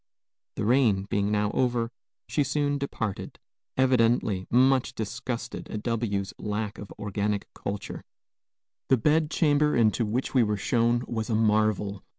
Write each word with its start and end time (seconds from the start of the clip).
The 0.55 0.65
rain 0.65 1.03
being 1.11 1.31
now 1.31 1.51
over, 1.51 1.91
she 2.27 2.43
soon 2.43 2.79
departed, 2.79 3.37
evidently 3.77 4.47
much 4.49 4.95
disgusted 4.95 5.69
at 5.69 5.83
W 5.83 6.23
's 6.25 6.33
lack 6.39 6.79
of 6.79 6.91
organic 6.97 7.47
culture. 7.53 8.03
The 8.87 8.97
bed 8.97 9.29
chamber 9.29 9.75
into 9.75 10.03
which 10.03 10.33
we 10.33 10.41
were 10.41 10.57
shown 10.57 11.03
was 11.07 11.29
a 11.29 11.35
marvel. 11.35 12.03